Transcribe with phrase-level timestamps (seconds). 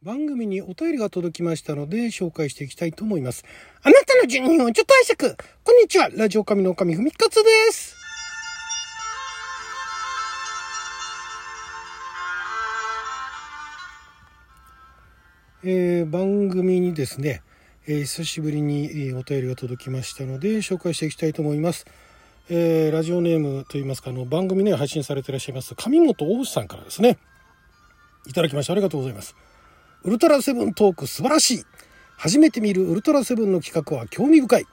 [0.00, 3.44] 番組にお便りが届きましたので紹介していきたいと思います。
[3.82, 7.96] あなたの12分をちょっと拝借こんにちはラジオ神の神ふみかつです
[15.64, 17.42] えー、番組にですね、
[17.88, 21.86] えー、久しぶりに、えー、お便りが届きましたので紹介していきたいと思います。
[22.48, 27.18] えー、ラジオネームといいますかあの番組で配信されていらっしゃいます上本大内さんからですね
[28.28, 29.34] いただきましてありがとうございます。
[30.04, 31.64] ウルトラセブントーク素晴らしい。
[32.16, 34.66] 初めて見るウルトラセブンの企画は興味深い。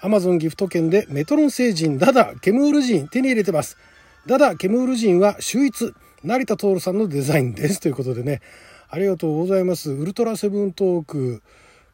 [0.00, 3.76] アマゾンギフト券でメトロン星人ダダケムール人手に入れてます。
[4.26, 5.94] ダダケムール人は秀逸。
[6.22, 7.80] 成田徹さんのデザインです。
[7.80, 8.40] ということでね。
[8.90, 9.90] ありがとうございます。
[9.90, 11.42] ウルトラセブントーク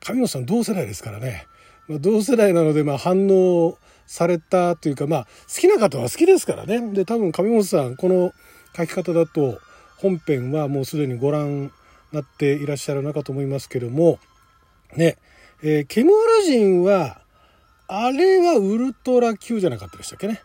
[0.00, 1.46] 神野さん同世代ですからね、
[1.88, 6.92] まあ、同世代なのでまあ反応されたというかまあ好きな方は好きですからね。
[6.92, 8.32] で多分上本さんこの
[8.76, 9.58] 書き方だと
[9.96, 11.72] 本編はもうすでにご覧
[12.14, 14.18] なっていらっしゃる中と思いますけども
[14.96, 15.18] ね
[15.62, 17.22] えー、ケムール人は
[17.88, 20.40] あれはウルトラ Q じゃなかったでしたっけね？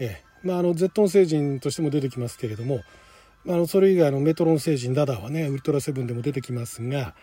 [0.00, 2.80] えー、まああのゼットン星人としても出てきますけれども、
[3.46, 7.14] あのそれ以外のメトロン星人ダダはねウルトラセブンでも出てきますが、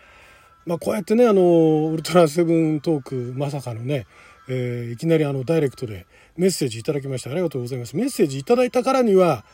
[0.64, 4.06] まあ、こうやってねあのウルトラセブントークまさかのね、
[4.48, 6.06] えー、いきなりあのダイレクトで
[6.38, 7.94] メッセージいただきましてありがとうございます。
[7.94, 9.44] メッセージいただいたからには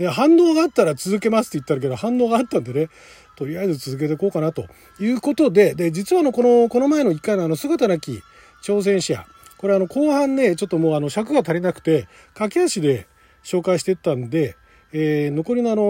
[0.00, 2.88] で反応があったら続けますって言ったけど反応があったんでね
[3.36, 4.64] とりあえず続けていこうかなと
[4.98, 8.22] いうことでで実はあのこのこの前の1回のあの姿なき
[8.64, 9.26] 挑戦者
[9.58, 13.08] これあの後半ねちょっともうあの尺が足りなくて駆け足で
[13.44, 14.56] 紹介していったんで、
[14.94, 15.82] えー、残りのあの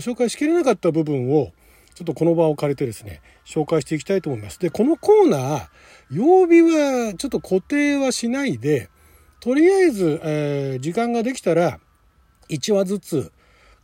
[0.00, 1.52] 紹介しきれなかった部分を
[1.94, 4.60] ちょっとこの場を借りてですね紹介していきたいと思います。
[4.60, 5.66] でこのコーナー
[6.10, 8.90] 曜日はちょっと固定はしないで
[9.40, 11.80] とりあえず、えー、時間ができたら
[12.50, 13.32] 1話ずつ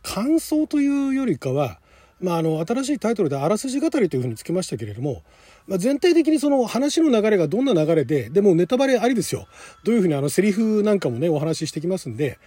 [0.03, 1.79] 感想というよりかは、
[2.21, 5.23] まあ、あの新しいタイトルで「あらすじ語り」というふうにつけましたけれども、
[5.67, 9.47] まあ、全体的にその話の流れがどんな流れででもネタバレありですよ。
[9.83, 12.37] どういうふうにあのセリフなんかもねお話ししてきますんで。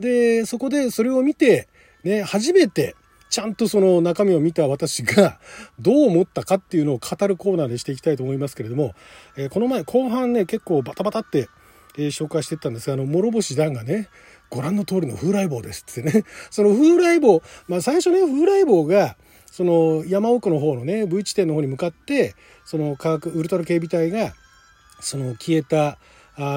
[0.00, 1.68] でそこでそれを見て、
[2.02, 2.96] ね、初めて
[3.32, 5.38] ちゃんとその中身を見た私が
[5.80, 8.94] どう思ったかっていうのを語るコーナーでしていきたいと思いますけれども、
[9.36, 11.48] えー、この前後半ね結構バタバタって、
[11.96, 14.10] えー、紹介していったんですがあの諸星団がね
[14.52, 16.24] ご覧の通りの風来坊ですってね。
[16.52, 19.16] その風来坊、まあ最初ね、風来坊が、
[19.50, 22.34] その山奥の方のね、V 地点の方に向かって、
[22.66, 24.34] その科学、ウルトラ警備隊が、
[25.00, 25.98] その消えた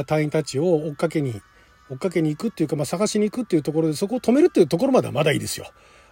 [0.06, 1.42] 隊員たちを追っかけに、
[1.90, 5.68] 追っかけに行くっていうか、まあ探しに行くっていうところで、そこを止めるっていうところまではまだいいですよ。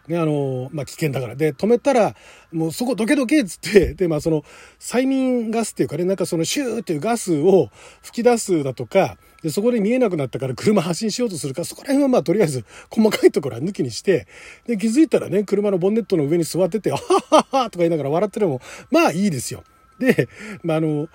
[0.07, 1.35] ね、あの、まあ、危険だから。
[1.35, 2.15] で、止めたら、
[2.51, 4.43] もうそこどけどけっつって、で、まあ、その、
[4.79, 7.69] 催眠ガスっていうかね、なんかそのシューっていうガスを
[8.01, 14.27] 吹き出すだとか、で、そこで見えなくなったから車発進しようとするから、そこら辺はまあ、とりあえず、細かいところは抜きにして、
[14.67, 18.61] で、気づいたらね、車のボンネットの上に座ってて、あはははとか言いながら笑ってるのも、
[18.91, 19.63] まあ、いいですよ。
[19.99, 20.27] で、
[20.63, 21.07] まあ、あの、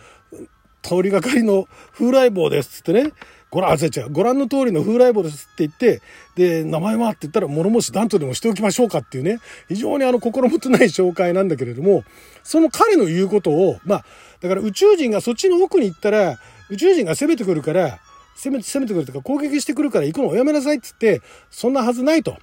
[0.82, 3.12] 通りがかりの風来坊ですっつってね、
[3.50, 6.02] ご覧、あ、違う、ご覧の通りの風来坊ですって言って、
[6.36, 9.38] で、名前はって言ったら、諸星団とでもしておきましょうかっていうね、
[9.68, 12.04] 非常にあの、心もとない紹介なんだけれども、
[12.42, 14.04] その彼の言うことを、まあ、
[14.40, 16.38] だから宇宙人がそっちの奥に行ったら、
[16.70, 18.00] 宇宙人が攻めてくるから、
[18.36, 22.36] 攻めて、攻めてくるとか攻撃してくるから行くのをやめなさいって言って、そんなはずないと。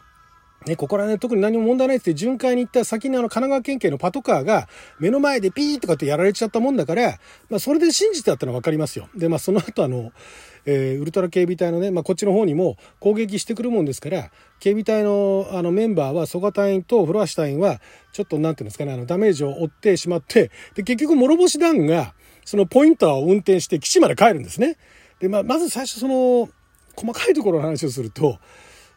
[0.66, 4.68] ね、ここらね、特に何も問題ないって巡回に行った先にあの神奈川県警のパトカーが
[5.00, 9.08] 目の前でピーとかってやられちゃったもんだから、まあそれで信じてたってのは分かりますよ。
[9.16, 10.12] で、まあその後あの、
[10.66, 17.80] えー、ウルトラ警備隊のね、まあこっちの方にも攻撃してくるもんですから、警備隊のあのメンバーは曽我隊員と古橋隊員は
[18.12, 24.78] ちょっとなんていうんですかね、あのダメージを負ってしまって、で、結局諸星団がそのポインターを運転して基地まで帰るんですね。
[25.20, 26.50] で、まあ、まず最初その
[26.96, 28.40] 細かいところの話をすると、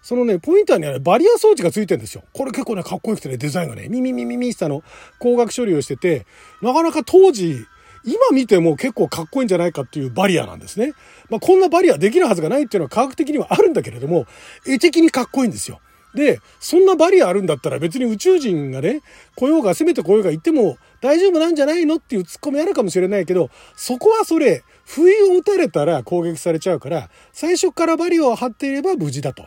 [0.03, 2.22] そのね、ポインターにはね、バリア装置がついてるんですよ。
[2.32, 4.82] これ結構ね、かっこよくてね、デザインがね、ミミミミミしたの、
[5.19, 6.26] 光学処理をしてて、
[6.62, 7.64] なかなか当時、
[8.04, 10.92] 今見ても結構かっこいいんじゃないかっていうバリアなんですね。
[11.31, 14.26] まあ、こんなバリアできるはずがないっていうのは科学的にはあるんだけれども、
[14.66, 15.81] 絵的にかっこいいんですよ。
[16.14, 19.03] で、そんなバリアあるんだったら別に宇宙人がね、
[19.37, 29.46] 来ようが、攻めて来ようが言っても大丈夫なんじゃないのっていうツッコミあるかもしれないけど、そこはそれ、不意を打たれたら攻撃されちゃうから、最初からバリアを張っていれば無事だと。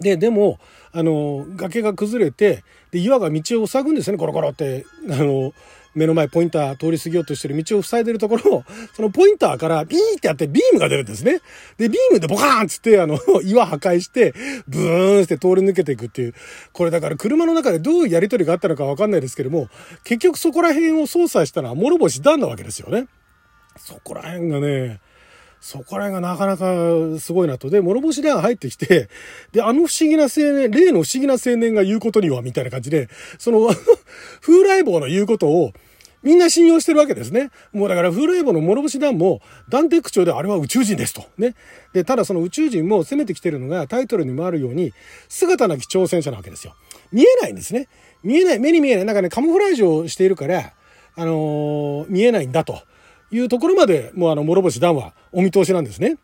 [0.00, 0.58] で、でも、
[0.92, 4.84] あの、崖が崩れて、で、岩が道を塞ぐんですよね、コロコロって。
[5.10, 5.52] あの、
[5.94, 8.64] 目の前ポインター通り過ぎようとしてる道を塞いでるところを、
[8.94, 11.40] そのポインターからビーってやってビームが出るんですね。
[11.78, 14.32] で、ビームでボカーンっつって、あの、 岩破壊して、
[14.68, 16.34] ブーンって通り抜けていくっていう。
[16.72, 19.68] これだから車の中でどういうやりとりがあったのかわかんないですけども、
[20.04, 23.06] 結局そこら辺を操作したのは諸星団なわけですよね。
[23.78, 25.00] そこら辺がね、
[25.60, 27.68] そこら辺がなかなかすごいなと。
[27.68, 29.08] で、諸星団入ってきて、
[29.52, 33.08] で、あの不思議な青年、例の不思議な青年が言うことには、みたいな感じで、
[33.38, 33.68] その
[34.40, 35.72] 風来坊の言うことを、
[36.22, 37.50] みんな信用してるわけですね。
[37.72, 41.24] もうだからフルエボの諸星団も、断定口調であれは宇宙人ですと。
[41.38, 41.54] ね。
[41.92, 44.92] で、ただその宇宙人も攻めてきてるのがタイトルにもあるように、
[45.28, 46.74] 姿なき挑戦者なわけですよ。
[47.12, 47.88] 見えないんですね。
[48.22, 49.04] 見えない、目に見えない。
[49.04, 50.72] なんかね、カモフラージュをしているから、
[51.16, 52.82] あのー、見えないんだと
[53.30, 56.16] いうところまで、もうあの、諸星団はお見通しなんですね。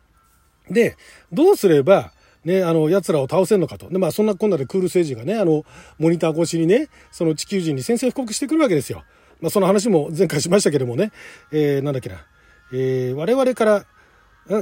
[0.69, 0.97] で、
[1.31, 2.11] どうすれば、
[2.43, 3.89] ね、あの、奴らを倒せるのかと。
[3.89, 5.65] で、まあ、そんなこんなでクール政治がね、あの、
[5.99, 9.03] モニター越しにね、その地球人に宣戦布告してくるわけですよ。
[9.41, 11.11] まあ、その話も前回しましたけどもね、
[11.51, 12.25] えー、なんだっけな、
[12.71, 13.85] えー、我々から、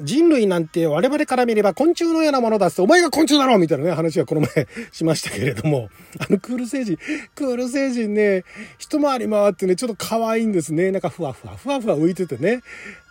[0.04, 6.98] 人類なんて我々から見れば昆虫のようなものだって、お前が昆虫だろみたいなね、話はこの前 しましたけれども、あの、クール星人、
[7.36, 8.44] クール星人ね、
[8.80, 10.92] 一回り回ってね、ちょっと可愛いんですね。
[10.92, 12.62] なんかふわふわ、ふわふわ浮いててね。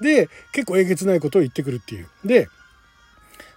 [0.01, 2.09] で、結構えげつないことを言ってくるっていう。
[2.25, 2.49] で、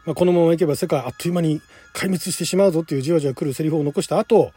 [0.06, 1.60] まあ、このままいけば世界あっという間に
[1.94, 4.52] 壊滅してしまうぞっていうじわじわ来るセリフを残した後、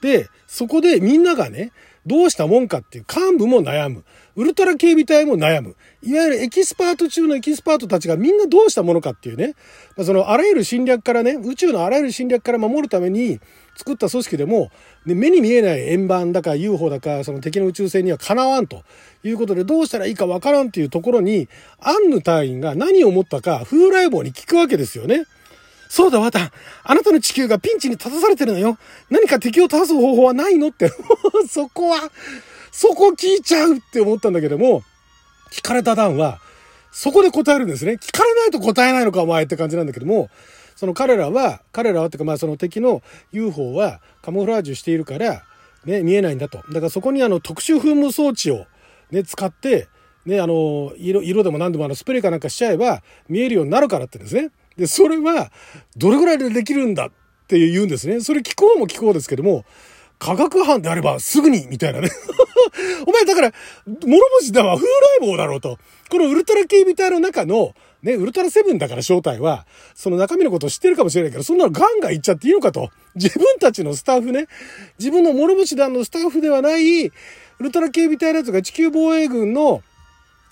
[0.00, 1.72] で、そこでみんながね、
[2.06, 4.04] どうしたもんかっていう幹部も悩む。
[4.36, 5.76] ウルトラ警備隊も悩む。
[6.02, 9.54] いわゆるエキスパート中のエキスパートたちがみんなどうしたものかっていうね。
[9.96, 13.40] まあ、そのあらゆる侵略からね、宇宙のあらゆる侵略から守るために
[13.76, 14.70] 作った組織でも、
[15.06, 18.82] ね、目に見えない円盤だか UFO だか、その敵の宇宙船にはかなわんと
[19.22, 21.48] いうことでどうしたらいいかわからんっていうところに、
[21.78, 25.24] アンヌ隊員が何を思ったか風来坊に聞くわけですよね。
[25.88, 26.50] そうだ、ワタン。
[26.82, 28.78] あなたの地球がピンチに立たされてるのよ。
[29.10, 30.90] 何か敵を倒す方法はないのって。
[31.48, 32.10] そこは、
[32.72, 34.82] そこ聞いちゃうって思ったんだけども、
[35.52, 36.40] 聞かれた段は、
[36.90, 37.92] そこで答えるんですね。
[37.92, 40.30] 聞かれないと答えないのか、お前って感じなんだけども、
[40.76, 43.02] その彼らは、彼らはっていうか、まあその敵の
[43.32, 45.44] UFO はカモフラージュしているから、
[45.84, 46.58] ね、見えないんだと。
[46.68, 48.66] だからそこにあの特殊噴霧装置を
[49.10, 49.88] ね、使って、
[50.26, 54.50] ね、あの、色、色でも何でもあのスプレーかなんかしちゃえば見えるようになるからってですね。
[54.76, 55.50] で、それは、
[55.96, 57.10] どれぐらいでできるんだっ
[57.46, 58.20] て言うんですね。
[58.20, 59.64] それ聞こうも聞こうですけども、
[60.18, 62.08] 科学班であればすぐに、みたいなね。
[63.06, 63.52] お前だから、
[63.86, 65.78] 諸星だわ、風来坊だろうと。
[66.08, 72.90] このウルトラ警備隊の中の、ね、ウルトラセブンだから正体は、その中身のことを知ってるかもしれないけど、そんなのガンガン言っちゃっていいのかと。
[73.14, 74.46] 自分たちのスタッフね、
[74.98, 77.12] 自分の諸星団のスタッフではない、ウ
[77.60, 79.82] ルトラ警備隊のやつが地球防衛軍の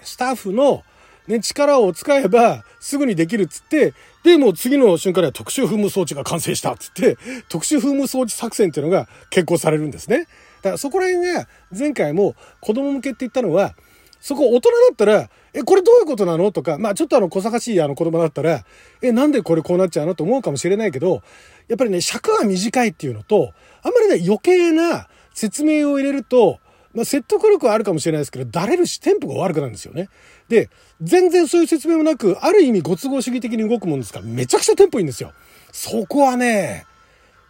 [0.03, 0.83] スタッフの、
[1.29, 7.17] ね、力を使えばすぐにできるっつって、で、もう次の瞬間には特殊噴霧装置が完成したっつって、
[7.49, 10.27] 特殊噴霧装置作戦っていうのが決行されるんですね。
[10.63, 13.75] だからそこら辺が前回も子供向けって言ったのは、
[14.21, 16.53] そこ大人だったら、え、これどういうことなの？
[16.53, 18.65] とか、まあちょっとあの小賢しいあの子供だったら、
[19.03, 20.15] え、なんでこれこうなっちゃうの？
[20.15, 21.23] と思うかもしれないけど、
[21.67, 23.53] やっぱりね、尺が短いっていうのと、
[23.83, 26.61] あんまりね、余計な説明を入れると、
[26.95, 30.09] まあ説得力はあるかもしれないですけど、だれるし、テンポが悪くなるんですよね。
[30.53, 30.69] で、
[31.01, 35.33] 全然そういう説明もなく、ある意味ご都合主義的に動くもんですから、めちゃくちゃテンポいいんですよ。
[35.73, 36.85] そこはね、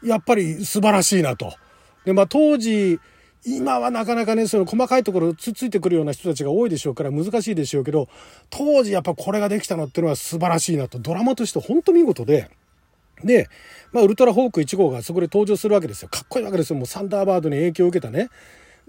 [0.04, 1.52] やっぱり素晴らしいなと。
[2.04, 3.00] で、まあ当時、
[3.44, 8.08] 今はなかなかね、その細かいところつついてくるような人たちが多いでしょうから難しいでしょうけど、
[8.50, 11.00] 当時やっぱこれができたのっていうのは素晴らしいなと。
[11.00, 12.50] ドラマとして本当見事で、
[13.24, 13.48] で、
[13.90, 16.08] まあ、ウルトラホーク1号がそこで登場するわけですよ。
[16.08, 16.76] かっこいいわけですよ。
[16.76, 18.28] もうサンダーバードに影響を受けたね。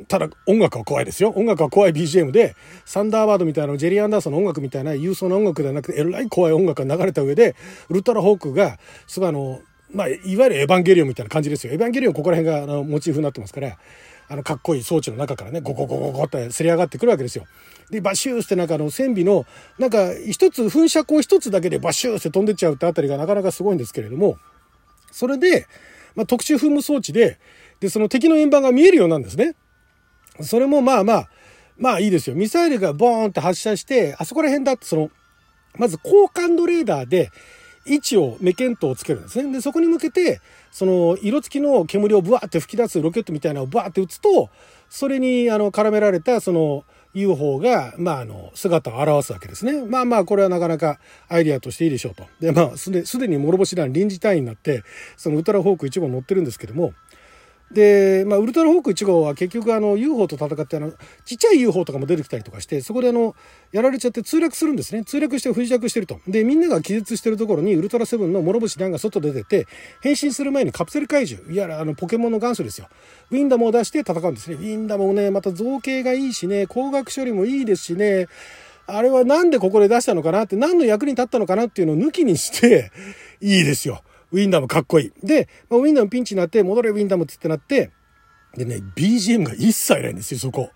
[0.07, 1.31] ただ音楽は怖いですよ。
[1.35, 2.55] 音楽は怖い BGM で、
[2.85, 7.55] サンダーバードみたいなジェリー・アンダーソンの音楽みたいな郵送な音楽ではなくて、えらい怖い音楽が流れた上で、
[7.89, 8.77] ウルトラホークが、
[9.07, 9.61] すごいあの、
[9.93, 11.73] まあ、いわゆるエヴァンゲリオンみたいな感じですよ。
[11.73, 13.77] エヴァンゲリオンここら辺があのモチーフになってますから、
[14.27, 17.45] あの、かっこいい装置の中からね、ゴゴゴゴゴってせり上がってくるわけですよ。
[17.91, 19.45] で、バシューってなんかあの、船尾の、
[19.77, 24.37] なんか一つ、噴射口一つだけでバシューって飛んでっちゃうってあたりがなかなかすごいんですけれども、
[25.11, 25.67] それで、
[26.15, 27.39] まあ、特殊噴霧装置で、
[27.79, 29.55] で、その敵の円盤が見えるようなんですね。
[30.41, 31.29] それもまあまあ、
[31.77, 32.35] まあいいですよ。
[32.35, 35.11] ミサイルがボーンって発射して、あそこら辺だってその、
[35.77, 37.31] まず高感度レーダーで
[37.85, 39.51] 位置をメケントをつけるんですね。
[39.51, 40.39] で、そこに向けて、
[40.71, 44.49] その色付きの煙をブワーって吹き出すロケットみたいなのをブワーって撃つと、
[44.89, 49.85] それにあの絡められたその UFO が、まあ、あの、姿を現すわけですね。
[49.85, 50.99] まあまあ、これはなかなか
[51.29, 52.25] アイディアとしていいでしょうと。
[52.39, 54.83] で、まあ、すで、すでに諸星団臨時隊員になって、
[55.15, 56.93] そのウルトラホーク1号乗ってるんですけども、
[57.71, 60.93] で、まあ、ウルトラホーク1号は結局あの UFO と戦ってあの
[61.25, 63.35] ちっちゃい UFO とかも出てきたりとかしてそこであの
[63.71, 65.01] やられちゃって墜落するんですね。
[65.01, 66.19] 墜落して不時着してると。
[66.27, 69.67] でみんなが気絶してるところにウルトラセブンの諸星団が外出てて
[70.01, 72.87] 変身する前にカプセル怪獣いわゆるあのポケモンの元祖ですよ。
[73.31, 74.55] ウィンダムを出して戦うんですね。
[74.55, 78.27] ウィンダムもねまた造形がいいしね光学処理もいいですしね。
[78.85, 82.91] あれはなんでここで出したのかなって何の役に立ったのかなっていうのを抜きにして
[83.41, 84.03] いいですよ。
[84.33, 87.91] ウィンダムかっこいいで、まあ、ウィンダムピンチになって戻れウィンダムってってなって
[88.55, 90.69] でね、BGM が一切ないんですよ、そこ。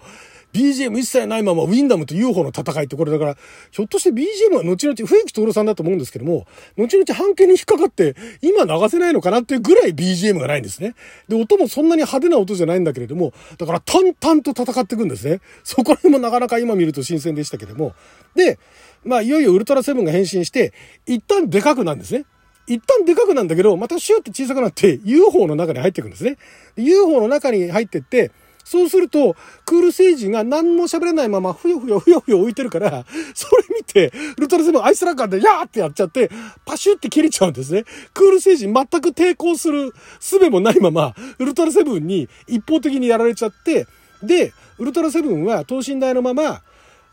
[0.54, 3.38] BGM 一切ないままウィンダムと UFO の戦いってこれだから、
[3.70, 6.48] ひょっとして BGM は後々、笛木徹さんだと思うんですけども、
[6.78, 10.96] 後々半径に引っかかって、今流せないのかなっていうぐらい BGM がないんですね。
[11.28, 15.42] で、音もそんなに派手な音じゃないんだけれども、だから淡々と戦っていくんですね。
[15.64, 17.94] そこら辺もなかなか今見ると新鮮でしたけども。
[18.34, 18.58] で、
[19.04, 20.74] まあ、いよいよウルトラセブンが変身して、
[21.06, 22.26] 一旦でかくなんですね。
[22.68, 26.38] 一旦でかくなんだけど、またシューって小さくなって UFO の中に入っていくんですね。
[26.76, 28.32] UFO の中に入ってって、
[28.68, 36.30] そうすると、クール星人が何も喋れないまま、ふよふよふよふよ置いてるから、それ見て、ウルトラセブンアイスラッガーで、やーってやっちゃって、
[36.66, 37.86] パシュって切れちゃうんですね。
[38.14, 43.88] クール星人全く抵抗する術もないまま、ウルトラセブンに一方的にやられちゃって、
[44.22, 46.62] で、ウルトラセブンは等身大のまま、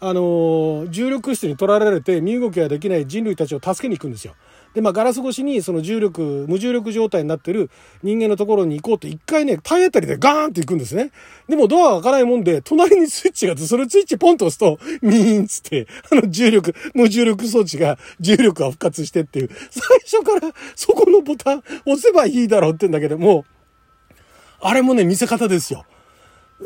[0.01, 4.35] あのー、重力質に取られて身動きができない人類たちを助けに行くんですよ。
[4.75, 7.71] で、まあ、ガラス越しにその重力、無重力状態になってる
[8.03, 11.13] 人間のところに行こうと一回ね、体当たりでガーンって行くんですね。
[11.49, 23.45] でもドアが開かないもんで、隣にスイッチがあって、それスイッチポンと押すと、ミーンつって、あの重力、無重力装置が重力が復活してっていう、最初からそこのボタン押せばいいだろうってんだけども、
[24.61, 25.85] あれもね、見せ方ですよ。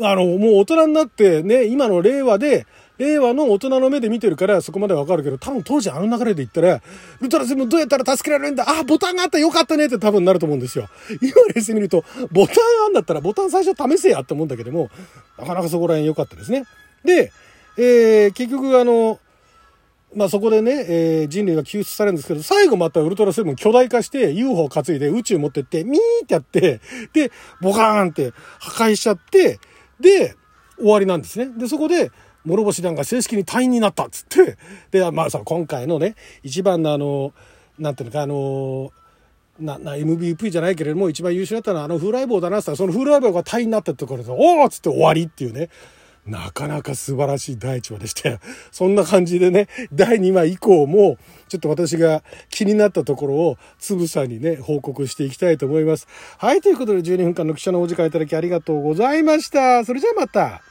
[0.01, 2.65] あの、もう大人になってね、今の令和で、
[2.99, 6.81] 令和の大人の目で見てるからそこまでわかるけど、多分当時あの流れで言ったら、ウ
[7.23, 10.89] ルトラセブンどうやったら助けられるんだあ、ボタンがあったよかったねって多分なると思うんですよ。
[11.21, 12.55] 今冷静に見ると、ボタン
[12.87, 14.89] あんだったらボタン最初試せやって思うんだけども、
[15.37, 16.65] なかなかそこら辺良かったですね。
[17.05, 17.31] で、
[17.77, 19.19] えー、結局あの、
[20.13, 26.81] まあそこでね、えー、人類が救出されるんですけど、最後またウルトラセブン巨大化して UFO を担いで宇宙持ってって、ミーってやって、
[27.13, 29.59] で、ボカーンって破壊しちゃって、
[29.99, 30.35] で、
[30.77, 31.49] 終わりなんですね。
[31.57, 32.11] で、そこで、
[32.45, 34.57] 諸星団が正式に隊員になったっつって、
[34.91, 37.33] で、まあさ、今回のね、一番のあの、
[37.77, 38.91] なんていうのか、あの、
[39.59, 45.69] な、な、MVP じゃないけれども、一番優秀だったのはあの風来坊だなってその風来坊が隊員になったところで、おおっつって終わりっていうね。
[46.25, 48.39] なかなか素晴らしい第1話でしたよ。
[48.71, 51.17] そんな感じでね、第2話以降も、
[51.47, 56.07] ちょっと私が気になったところを、つぶさにね、報告していきたいと思います。
[56.37, 59.83] はい、ということで12分間の記者のお時間いただきありがとうございました。
[59.83, 60.61] それじゃあまた。